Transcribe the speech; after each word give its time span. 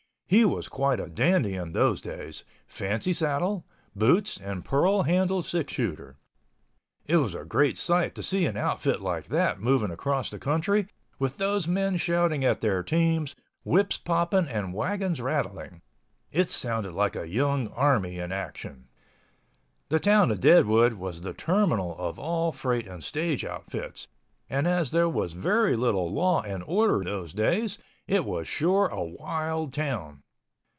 He 0.31 0.45
was 0.45 0.69
quite 0.69 1.01
a 1.01 1.09
dandy 1.09 1.55
in 1.55 1.73
those 1.73 1.99
days—fancy 1.99 3.11
saddle, 3.11 3.65
boots 3.93 4.39
and 4.39 4.63
pearl 4.63 5.01
handle 5.01 5.41
six 5.41 5.73
shooter. 5.73 6.15
It 7.05 7.17
was 7.17 7.35
a 7.35 7.43
great 7.43 7.77
sight 7.77 8.15
to 8.15 8.23
see 8.23 8.45
an 8.45 8.55
outfit 8.55 9.01
like 9.01 9.25
that 9.27 9.59
moving 9.59 9.91
across 9.91 10.29
the 10.29 10.39
country; 10.39 10.87
with 11.19 11.35
those 11.35 11.67
men 11.67 11.97
shouting 11.97 12.45
at 12.45 12.61
their 12.61 12.81
teams, 12.81 13.35
whips 13.65 13.97
popping 13.97 14.47
and 14.47 14.73
wagons 14.73 15.19
rattling. 15.19 15.81
It 16.31 16.47
sounded 16.49 16.93
like 16.93 17.17
a 17.17 17.27
young 17.27 17.67
army 17.67 18.17
in 18.17 18.31
action. 18.31 18.87
The 19.89 19.99
town 19.99 20.31
of 20.31 20.39
Deadwood 20.39 20.93
was 20.93 21.19
the 21.19 21.33
terminal 21.33 21.93
of 21.97 22.17
all 22.17 22.53
freight 22.53 22.87
and 22.87 23.03
stage 23.03 23.43
outfits, 23.43 24.07
and 24.49 24.65
as 24.65 24.91
there 24.91 25.09
was 25.09 25.31
very 25.33 25.75
little 25.75 26.09
law 26.11 26.41
and 26.41 26.63
order 26.63 27.03
those 27.03 27.33
days, 27.33 27.77
it 28.07 28.25
was 28.25 28.45
sure 28.45 28.87
a 28.87 29.01
wild 29.01 29.71
town. 29.71 30.21